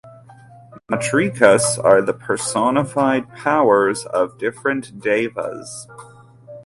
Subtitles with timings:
[0.91, 5.87] Matrikas are the personified powers of different Devas.